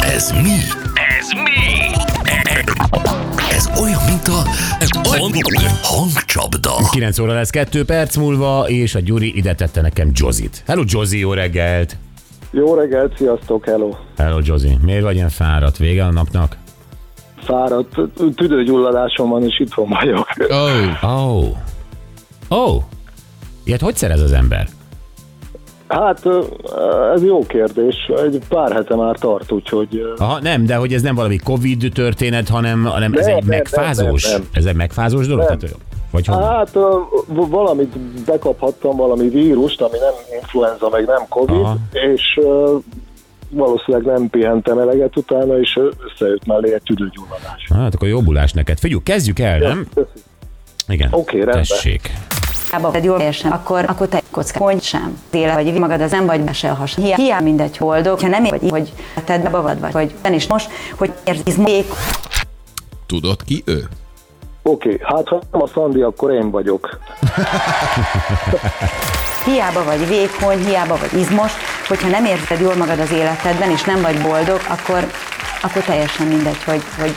Ez 0.00 0.30
mi? 0.30 0.56
Ez 1.18 1.28
mi? 1.34 1.94
Ez 3.50 3.70
olyan, 3.80 4.00
mint 4.06 4.28
a 4.28 4.44
hangcsapda. 5.82 6.72
9 6.90 7.18
óra 7.18 7.32
lesz 7.32 7.50
2 7.50 7.84
perc 7.84 8.16
múlva, 8.16 8.68
és 8.68 8.94
a 8.94 9.00
Gyuri 9.00 9.36
ide 9.36 9.54
tette 9.54 9.80
nekem 9.80 10.10
Jozit. 10.14 10.62
Hello 10.66 10.82
Jozi, 10.86 11.18
jó 11.18 11.32
reggelt! 11.32 11.96
Jó 12.50 12.74
reggelt, 12.74 13.16
sziasztok, 13.16 13.64
hello. 13.64 13.94
Hello 14.16 14.38
Jozi, 14.42 14.78
miért 14.82 15.02
vagy 15.02 15.14
ilyen 15.14 15.28
fáradt 15.28 15.76
vége 15.76 16.04
a 16.04 16.10
napnak? 16.10 16.56
Fáradt, 17.44 17.94
tüdőgyulladásom 18.36 19.30
van, 19.30 19.42
és 19.44 19.60
itthon 19.60 19.88
vagyok. 19.88 20.28
Oh, 20.48 21.04
Oh. 21.04 21.56
Oh. 22.48 22.82
Ilyet 23.64 23.80
hogy 23.80 23.96
szerez 23.96 24.20
az 24.20 24.32
ember? 24.32 24.68
Hát, 25.88 26.28
ez 27.14 27.22
jó 27.22 27.46
kérdés. 27.46 28.10
Egy 28.24 28.40
pár 28.48 28.72
hete 28.72 28.94
már 28.94 29.16
tart, 29.18 29.52
úgyhogy... 29.52 30.14
Aha, 30.16 30.40
nem, 30.40 30.66
de 30.66 30.76
hogy 30.76 30.92
ez 30.92 31.02
nem 31.02 31.14
valami 31.14 31.36
Covid 31.36 31.90
történet, 31.94 32.48
hanem, 32.48 32.84
hanem 32.84 33.12
ez 33.12 33.26
Nem, 33.26 33.36
egy 33.36 33.44
nem, 33.44 33.56
megfázós. 33.56 34.22
nem, 34.30 34.32
nem. 34.32 34.48
Ez 34.52 34.64
egy 34.64 34.76
megfázós 34.76 35.26
dolog? 35.26 35.48
Nem. 35.48 35.58
Tehát, 35.58 35.76
vagy 36.10 36.26
hogy? 36.26 36.36
Hát 36.44 36.70
valamit 37.28 37.98
bekaphattam, 38.26 38.96
valami 38.96 39.28
vírust, 39.28 39.80
ami 39.80 39.98
nem 39.98 40.40
influenza, 40.40 40.88
meg 40.88 41.06
nem 41.06 41.22
Covid, 41.28 41.56
Aha. 41.56 41.76
és 41.90 42.40
valószínűleg 43.50 44.06
nem 44.06 44.30
pihentem 44.30 44.78
eleget 44.78 45.16
utána, 45.16 45.58
és 45.58 45.78
összejött 46.12 46.46
mellé 46.46 46.74
egy 46.74 46.82
tüdőgyulladás. 46.82 47.68
Hát 47.74 47.94
akkor 47.94 48.08
jobbulás 48.08 48.52
neked. 48.52 48.78
Figyelj, 48.78 49.02
kezdjük 49.02 49.38
el, 49.38 49.58
nem? 49.58 49.86
Köszi. 49.94 50.08
Igen. 50.88 51.08
Oké, 51.12 51.36
rendben. 51.36 51.56
Tessék. 51.56 52.10
Hiába 52.70 52.90
vagy 52.90 53.04
jól 53.04 53.22
akkor, 53.50 53.84
akkor 53.88 54.08
te 54.08 54.22
kocka, 54.36 54.64
hogy 54.64 54.82
sem. 54.82 55.18
Téle 55.30 55.54
vagy 55.54 55.72
magad, 55.72 56.00
az 56.00 56.10
nem 56.10 56.26
vagy 56.26 56.40
be 56.40 56.52
se 56.52 56.68
has. 56.68 56.94
Hiá, 56.94 57.16
hiá 57.16 57.40
mindegy 57.40 57.76
boldog, 57.78 58.20
ha 58.20 58.28
nem 58.28 58.44
ér, 58.44 58.50
vagy, 58.50 58.70
hogy 58.70 58.92
tedd 59.24 59.42
be 59.42 59.48
magad 59.48 59.80
vagy, 59.80 59.92
vagy 59.92 60.14
ten 60.20 60.32
is 60.32 60.46
most, 60.46 60.70
hogy 60.96 61.12
érziz 61.24 61.56
még, 61.56 61.84
tudod 63.06 63.44
ki 63.44 63.62
ő? 63.66 63.88
Oké, 64.62 65.00
hát 65.02 65.28
ha 65.28 65.42
nem 65.52 65.62
a 65.62 65.66
Szandi, 65.66 66.02
akkor 66.02 66.30
én 66.30 66.50
vagyok. 66.50 66.88
hiába 69.44 69.84
vagy 69.84 70.08
vékony, 70.08 70.66
hiába 70.66 70.96
vagy 70.96 71.20
izmos, 71.20 71.52
hogyha 71.88 72.08
nem 72.08 72.24
érzed 72.24 72.60
jól 72.60 72.74
magad 72.74 72.98
az 72.98 73.12
életedben, 73.12 73.70
és 73.70 73.82
nem 73.82 74.00
vagy 74.00 74.20
boldog, 74.20 74.60
akkor, 74.68 75.10
akkor 75.62 75.82
teljesen 75.82 76.26
mindegy, 76.26 76.62
hogy, 76.64 76.82
hogy 76.98 77.12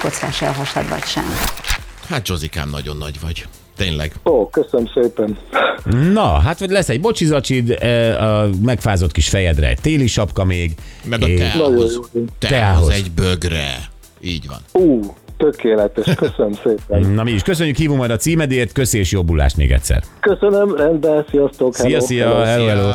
kockás 0.00 0.42
a 0.42 0.52
hasad 0.52 0.88
vagy 0.88 1.04
sem. 1.04 1.34
Hát 2.08 2.26
Zsozikám, 2.26 2.70
nagyon 2.70 2.96
nagy 2.96 3.20
vagy. 3.20 3.46
Tényleg. 3.76 4.12
Ó, 4.24 4.48
köszönöm 4.48 4.86
szépen. 4.94 5.38
Na, 6.12 6.38
hát 6.38 6.58
vagy 6.58 6.70
lesz 6.70 6.88
egy 6.88 7.00
bocsizacsid, 7.00 7.70
eh, 7.70 8.22
a 8.22 8.48
megfázott 8.62 9.12
kis 9.12 9.28
fejedre 9.28 9.68
egy 9.68 9.80
téli 9.80 10.06
sapka 10.06 10.44
még. 10.44 10.74
Meg 11.04 11.22
a 11.22 11.26
teához. 11.26 12.00
Teához 12.38 12.88
egy 12.88 13.10
bögre. 13.10 13.74
Így 14.20 14.46
van. 14.46 14.82
Ú, 14.82 15.14
tökéletes, 15.36 16.14
köszönöm 16.14 16.52
szépen. 16.52 17.00
Na 17.14 17.22
mi 17.22 17.30
is 17.30 17.42
köszönjük, 17.42 17.76
hívunk 17.76 17.98
majd 17.98 18.10
a 18.10 18.16
címedért, 18.16 18.72
köszi 18.72 18.98
és 18.98 19.10
jobbulást 19.12 19.56
még 19.56 19.72
egyszer. 19.72 20.02
Köszönöm, 20.20 20.76
rendben, 20.76 21.24
sziasztok. 21.30 21.74
Szia, 21.74 21.88
hello, 21.88 22.00
szia, 22.06 22.28
hello. 22.28 22.44
hello, 22.44 22.66
hello. 22.66 22.92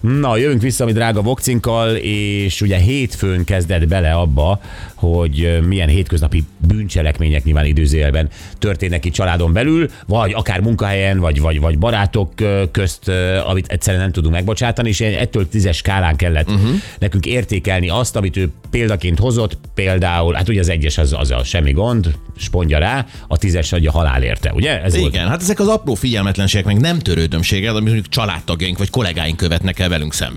Na, 0.00 0.36
jövünk 0.36 0.62
vissza 0.62 0.84
mi 0.84 0.92
drága 0.92 1.22
vokcinkkal, 1.22 1.96
és 1.96 2.60
ugye 2.60 2.76
hétfőn 2.76 3.44
kezdett 3.44 3.88
bele 3.88 4.12
abba, 4.12 4.60
hogy 4.94 5.58
milyen 5.66 5.88
hétköznapi 5.88 6.44
bűncselekmények 6.66 7.44
nyilván 7.44 7.64
időzélben 7.64 8.28
történnek 8.58 9.04
itt 9.04 9.12
családon 9.12 9.52
belül, 9.52 9.90
vagy 10.06 10.32
akár 10.32 10.60
munkahelyen, 10.60 11.18
vagy, 11.18 11.40
vagy, 11.40 11.60
vagy 11.60 11.78
barátok 11.78 12.32
közt, 12.70 13.10
amit 13.46 13.66
egyszerűen 13.66 14.02
nem 14.02 14.12
tudunk 14.12 14.34
megbocsátani, 14.34 14.88
és 14.88 15.00
ettől 15.00 15.48
tízes 15.48 15.76
skálán 15.76 16.16
kellett 16.16 16.50
uh-huh. 16.50 16.70
nekünk 16.98 17.26
értékelni 17.26 17.88
azt, 17.88 18.16
amit 18.16 18.36
ő 18.36 18.50
példaként 18.70 19.18
hozott, 19.18 19.58
például, 19.74 20.34
hát 20.34 20.48
ugye 20.48 20.60
az 20.60 20.68
egyes 20.68 20.98
az, 20.98 21.14
az 21.18 21.30
a 21.30 21.44
semmi 21.44 21.72
gond, 21.72 22.14
spondja 22.40 22.78
rá, 22.78 23.06
a 23.28 23.36
tízes 23.36 23.72
adja 23.72 23.90
halál 23.90 24.22
érte, 24.22 24.52
ugye? 24.52 24.82
Ez 24.82 24.96
volt. 24.96 25.14
Igen, 25.14 25.28
hát 25.28 25.42
ezek 25.42 25.60
az 25.60 25.68
apró 25.68 25.94
figyelmetlenségek, 25.94 26.66
meg 26.66 26.80
nem 26.80 26.98
törődömségek, 26.98 27.70
amit 27.70 27.82
mondjuk 27.82 28.08
családtagjaink 28.08 28.78
vagy 28.78 28.90
kollégáink 28.90 29.36
követnek 29.36 29.78
el 29.78 29.88
velünk 29.88 30.14
szembe. 30.14 30.36